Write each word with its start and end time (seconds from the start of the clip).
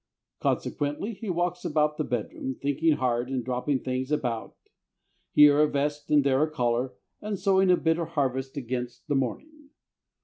Consequently 0.39 1.13
he 1.13 1.29
walks 1.29 1.63
about 1.63 1.97
the 1.97 2.03
bedroom, 2.03 2.55
thinking 2.59 2.93
hard, 2.93 3.29
and 3.29 3.45
dropping 3.45 3.77
things 3.83 4.11
about: 4.11 4.55
here 5.31 5.61
a 5.61 5.67
vest 5.67 6.09
and 6.09 6.23
there 6.23 6.41
a 6.41 6.49
collar, 6.49 6.95
and 7.21 7.37
sowing 7.37 7.69
a 7.69 7.77
bitter 7.77 8.05
harvest 8.05 8.57
against 8.57 9.07
the 9.07 9.13
morning. 9.15 9.69